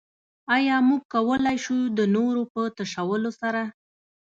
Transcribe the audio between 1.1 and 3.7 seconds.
کولای شو د نورو په تشولو سره.